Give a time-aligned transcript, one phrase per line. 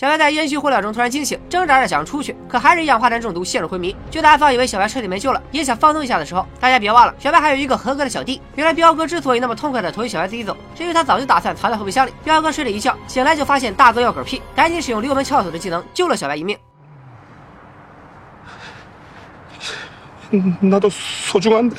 [0.00, 3.94] 小白在烟熏火燎中突然惊醒，挣扎着想要出去，可还是一氧化碳中毒陷入昏迷。
[4.10, 8.40] 就在阿芳以为小白彻底没救了，也想放纵一下的时候，大家别忘了，小白还有一个合格的小弟。
[8.54, 12.14] 原来彪哥之所以那么痛快的同意小白自己走，是因为他早就打算藏在后备箱里。
[12.24, 16.56] 彪哥睡了一觉，醒来就发现大哥要嗝屁，赶紧使用六门撬锁的技能救了小白一命。
[20.62, 21.76] 难道锁住关的？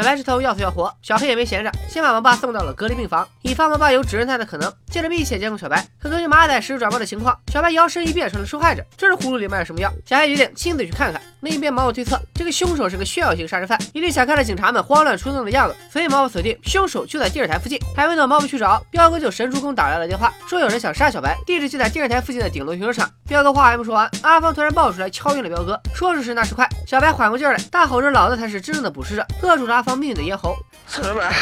[0.00, 4.72] 小白是头要死要活，小黑也没闲着，先把王爸送到了隔离病房，以防王爸有指认他的可能。
[4.86, 9.92] 接着密切监控小白，可根据马仔实时转报的情况，小白摇身一变成了受害者，这是葫芦里卖的什么药？
[10.06, 11.20] 小黑决定亲自去看看。
[11.40, 17.78] 另一边，毛毛推测这个凶手是个炫耀型杀人犯，一定想看着警察们慌乱出动的样子，所以毛毛锁定凶手就在电视台附近。
[17.96, 23.10] 还没等毛毛去找，彪哥就神出空打来了电话，说有人想杀小白，地址就在电视台附近的顶楼停车场。
[23.26, 25.80] 彪哥话还没说完，阿芳突然爆出来，敲晕了彪哥。
[25.94, 30.54] 说时迟那时快，小白缓过劲来，大吼着老子才是真正的捕食者，扼住阿芳命运的咽喉。
[30.86, 31.32] 死了，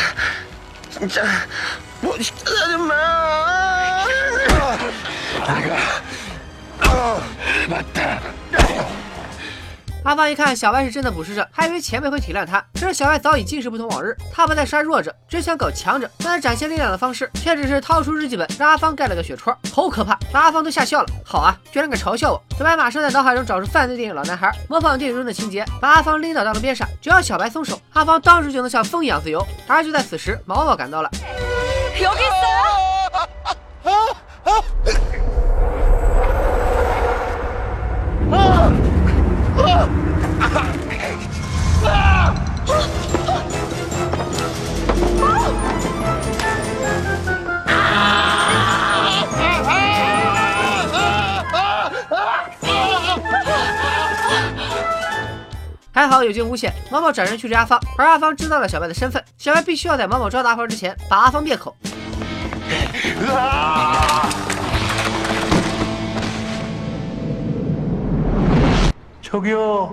[1.01, 1.25] 你这，
[2.03, 2.95] 我他妈！
[5.45, 7.21] 大哥，啊，
[7.69, 8.21] 完蛋！
[10.09, 12.65] 阿芳一看小白是真的捕食者，还以为前辈会体谅他。
[12.81, 16.11] 可是小白早已近视不同往日，他不再杀弱者，只想搞强者。
[16.25, 20.19] 但展现力量的方式却只是掏出日记本，让阿芳盖了个血戳，好可怕！
[20.33, 21.07] 把阿芳都吓笑了。
[21.23, 22.43] 好啊，居然敢嘲笑我！
[22.57, 26.89] 小白马上在脑海中找出犯罪电影《老男孩》，模仿电影中的情节，把阿芳拎到大路边上。
[27.03, 29.47] 只要小白松手，阿芳当时就能像风一样自由。
[29.67, 31.11] 而就在此时，毛毛赶到了。
[32.01, 32.33] 有意思。
[33.13, 33.53] 啊啊
[34.45, 34.53] 啊！
[38.33, 38.73] 啊啊
[56.08, 61.76] 还好有惊无险，毛毛转身去追阿芳，而阿芳知道了小白的身份，小白必须要在毛毛抓到阿芳之前把阿芳灭口。
[69.22, 69.90] 저기요.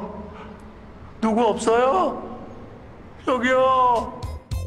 [1.19, 2.15] 누구 없어요?
[3.25, 4.13] 저기요.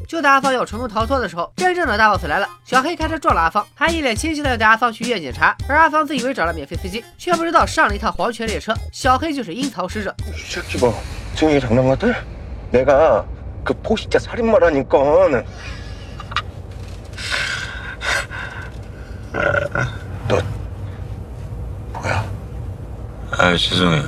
[0.08, 2.48] 就在阿芳要成功逃脱的时候，真正的大 boss 来了。
[2.64, 5.56] 小黑开车撞了阿芳，还一脸清晰的带阿芳去医院检查。
[5.68, 8.74] 而阿芳自以为找了免费司机，却不知道上了一趟黄泉列车。
[8.92, 10.14] 小黑就是阴曹使者。
[11.34, 12.08] 이 새끼 뭐 증이 장난 같아?
[12.70, 13.26] 내가
[13.64, 14.98] 그 포식자 살인마라니까.
[20.28, 20.38] 너
[21.92, 22.24] 뭐야?
[23.32, 24.04] 아 죄송해요.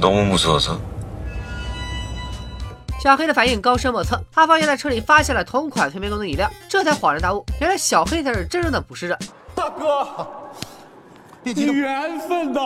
[0.00, 0.80] 너무 무서워서.
[3.02, 9.18] 小黑的反应高深莫测，阿芳也在车里发现了同款催眠功能饮料，这才恍然大悟，原来小黑才是真正的捕食者。
[9.54, 10.26] 大哥，
[11.42, 12.60] 你缘分呐！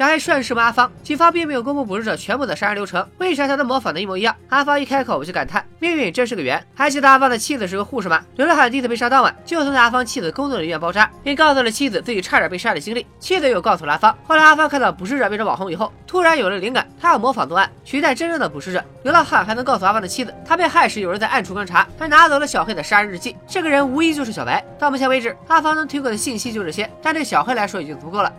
[0.00, 3.46] 小黑顺势问阿芳，警方并没有公布捕食者全部的杀人流程，为啥？
[3.46, 4.34] 他的模仿的一模一样？
[4.48, 6.66] 阿芳一开口我就感叹，命运真是个圆。
[6.74, 8.22] 还记得阿芳的妻子是个护士吗？
[8.36, 13.06] 流浪汉第一次被杀当晚，就曾在阿芳妻子工作的医院包扎，并告诉了妻子自己差点被杀的经历。
[13.18, 18.82] 妻子又告诉了阿芳，后来阿芳看到捕食者变成网红以后，突然有了灵感，他要模仿作案，取代真正的捕食者。
[19.02, 23.36] 流浪汉还能告诉阿芳的妻子，他被害时有人在暗处观察，还拿走了小黑的杀人日记。
[23.46, 24.64] 这个人无疑就是小白。
[24.78, 28.32] 到目前为止，阿芳能提供的信息就这些，但对小黑来说已经足够了。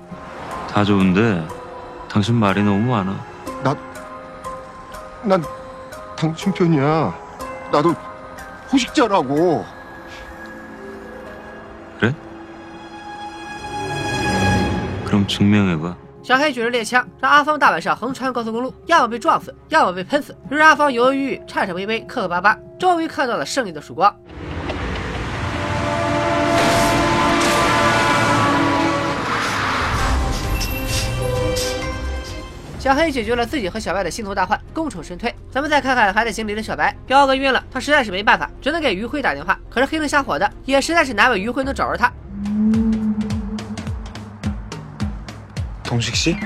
[0.70, 1.46] 다 좋은데
[2.08, 3.16] 당신 말이 너무 많아.
[3.62, 3.74] 나,
[5.22, 5.42] 난
[6.16, 7.14] 당신 편이야.
[7.72, 7.94] 나도
[8.70, 9.64] 포식자라고.
[11.98, 12.14] 그래?
[15.04, 15.96] 그럼 증명해봐.
[16.22, 20.36] 小黑举着猎枪，让阿芳大晚上横穿高速公路，要么被撞死，要么被喷死。
[20.50, 24.12] 于是阿芳犹犹豫豫，颤颤巍巍，磕磕巴巴，终于看到了胜利的曙光。
[32.80, 35.34] 小黑解决了自己和小白的心头大患，功成身退。
[35.50, 39.58] 咱们再看看还在行里的小白，彪哥晕了，他实在是没办法，只能给于辉打电话。
[39.70, 42.12] 可是黑灯瞎火的，也实在是难为于辉能找着他。
[45.82, 46.36] 동식 씨?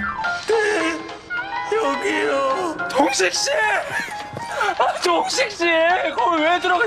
[1.73, 2.77] 여기요.
[2.89, 3.51] 동식 씨.
[4.79, 5.65] 아, 동식 씨,
[6.15, 6.85] 거기 왜 들어가?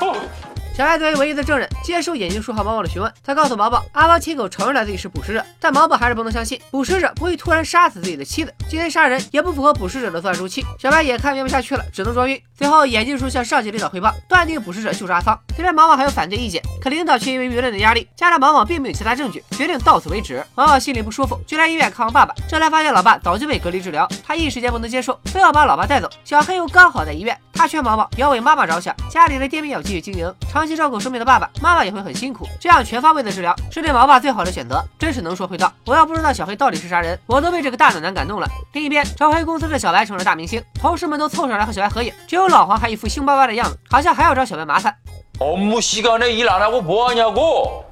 [0.00, 0.37] 어.
[0.79, 3.13] 小白作为唯一的证人，接受眼镜叔和毛毛的询问。
[3.21, 10.63] 他告诉毛毛，阿芳亲口承认了自己是捕食者，但毛毛还是不能相信，捕食者不会突然杀死自己的妻子，今天杀人也不符合捕食者的作案周期。
[10.79, 12.41] 小白也看编不下去了，只能装晕。
[12.57, 15.37] 随后，眼镜叔向上级领导汇报，断定捕食者就是阿芳。
[15.53, 20.41] 虽然毛毛还有反对意见，可领导却因为舆论的压力，加上毛毛并没有其他证据，决定到此为止。
[20.55, 22.33] 毛毛心里不舒服，就来医院看望爸爸。
[22.47, 26.09] 这才发现老爸早就被隔离治疗，他一时间不能接受，非要把老爸带走。
[26.23, 34.82] 小黑又刚好在医院，他劝毛毛要为妈妈着想，家里的店面要继续经营，长期照顾生病的爸爸妈妈也会很辛苦，这样全方位的治疗是对毛爸最好的选择。
[34.98, 38.48] 真是能说会道，我要不知道小黑到底是啥人，我都被这个大暖男感动了。
[38.72, 44.94] 另一边，找黑公司的小白成了大明星，同事们都凑上来和小白合影，只有老黄还一副凶巴巴的样子，好像还要找小白麻烦。
[45.40, 47.84] 업무 시간에 일 안 하고 뭐 하냐고?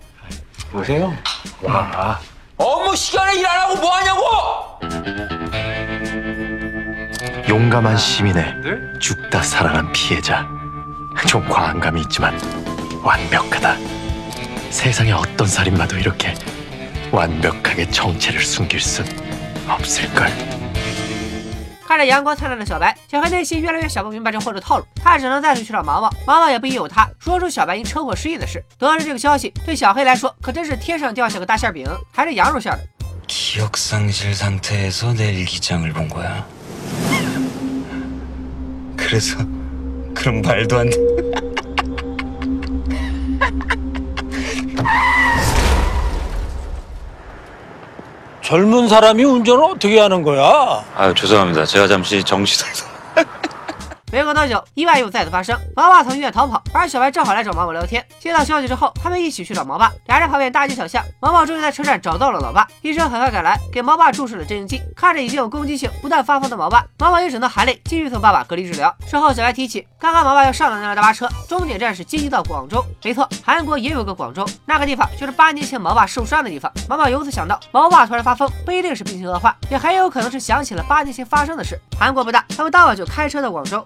[0.70, 1.12] 보세요.
[1.62, 2.20] 와.
[2.56, 4.23] 업무 시간에 일 안 하고 뭐 하냐고?
[7.49, 8.55] 용감한 시민의
[8.99, 10.49] 죽다 살아난 피해자.
[11.29, 12.37] 좀 과한 감이 있지만
[13.02, 13.76] 완벽하다.
[14.70, 16.34] 세상에 어떤 살인마도 이렇게
[17.11, 19.05] 완벽하게 정체를 숨길 순
[19.69, 20.31] 없을걸.
[21.87, 28.64] 看着阳光灿烂的小白，小黑内心越来越想不明白这货的套路，他只能再次去找毛毛，毛毛也不疑有他，说出小白因车祸失忆的事。
[28.79, 32.81] 得知这个消息，对小黑来说可真是天上掉下个大馅饼，还是羊肉馅的。
[38.97, 39.38] 그래서
[40.13, 40.97] 그런 말도 안 돼.
[48.41, 50.83] 젊은 사람이 운전을 어떻게 하는 거야?
[50.95, 51.65] 아유 죄송합니다.
[51.65, 52.71] 제가 잠시 정신을
[54.09, 55.59] 没过多久，意外又再次发生。
[55.75, 58.06] 毛爸从医院逃跑，而小白正好来找毛毛聊天。
[58.19, 59.92] 接到消息之后，他们一起去找毛爸。
[60.06, 62.65] 俩人跑遍大街小巷，毛毛终于在车站找到了老爸。
[62.81, 64.81] 医生很快赶来，给毛爸注射了镇静剂。
[64.95, 68.95] 看着已经有攻击性、不断发疯的毛爸，毛毛也只能含泪继续送爸爸隔离治疗。
[69.06, 72.81] 事后，小白提起刚刚毛爸要上的那辆大巴车，终点站是京畿到广州。
[73.04, 76.71] 没错，韩国也有个广州，那个地方就是八年前毛爸受伤的地方。
[76.88, 81.77] 毛毛由此想到，毛爸突然发疯，不一定是病情恶化，也很有可能是想起了八年前发生的事。
[82.00, 83.86] 韩国不大，他们当晚就开车到广州。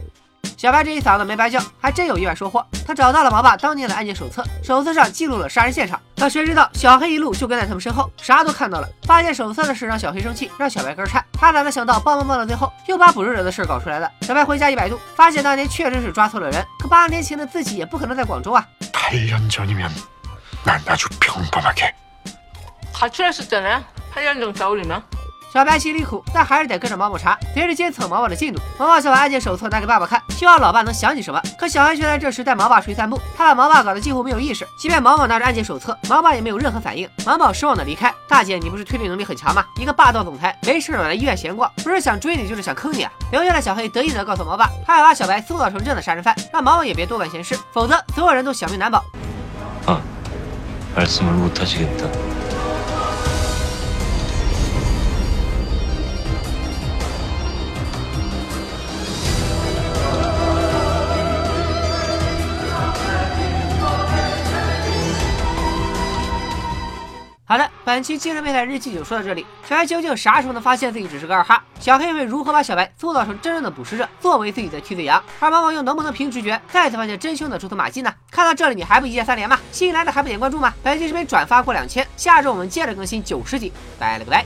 [0.61, 2.63] 小白这一嗓子没白叫，还真有意外收获。
[2.85, 5.99] 他找到了毛爸当年的案件手册，手册上记录了杀人现场。
[6.15, 8.87] 可谁知道小黑一路就跟在他们身后，啥都看到了。
[9.07, 11.25] 发现手册的事让小黑生气，让小白根颤。
[11.33, 14.07] 他哪能想到棒棒棒的最后又把捕食者的事搞出来了？
[14.21, 16.63] 小白回家一百度，发现当年确实是抓错了人。
[16.77, 18.63] 可八年前的自己也不可能在广州啊。
[18.93, 19.89] 八年前里面，
[20.63, 21.91] 那那就平凡하 게。
[22.93, 23.83] 他确实真的，
[24.13, 25.01] 八年前走里呢。
[25.52, 28.60] 小白心里苦，但还是得跟着毛毛查，随时监测毛毛的进度。
[28.78, 31.40] 毛毛想把案件手册拿给爸爸看，希望老爸能想起什么。
[31.58, 34.68] 可小黑却在这时带毛爸出去散步，他把毛爸搞得几乎没有意识。
[34.76, 37.08] 即便毛毛拿着案件手册，毛爸也没有任何反应。
[37.24, 38.12] 毛毛失望的离开。
[38.28, 39.64] 大姐，你不是推理能力很强吗？
[39.80, 43.10] 一个霸道总裁，没事老来医院闲逛，不是想追你就是想坑你啊！
[43.32, 49.02] 留下的小黑得意的告诉毛爸，他要把小白塑造成真的杀人犯，让毛毛也别多管闲事，否则所有人都小命难保。
[50.96, 52.39] 말씀을 못 하시겠다. “
[67.51, 69.45] 好的，本期精神变态日记就说到这里。
[69.67, 71.61] 小白究竟啥时候能发现自己只是个二哈？
[71.81, 75.21] 小黑又会如何把小白塑造成真正的捕食者，作为自己的替罪羊？
[75.41, 78.13] 而毛毛又能不能凭直觉再次发现真凶的蛛丝马迹呢？
[78.31, 79.59] 看到这里，你还不一键三连吗？
[79.69, 80.73] 新来的还不点关注吗？
[80.81, 84.45] 本期视频转发过两千，下周我们接着更新九十集，拜了个拜。